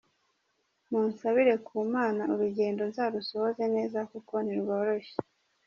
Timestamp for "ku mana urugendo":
1.65-2.81